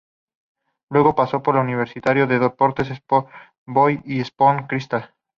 Luego 0.89 1.13
pasó 1.13 1.43
por 1.43 1.55
Universitario 1.57 2.25
de 2.25 2.39
Deportes, 2.39 2.89
Sport 2.89 3.29
Boys 3.67 3.99
y 4.03 4.19
Sporting 4.21 4.65
Cristal. 4.65 5.13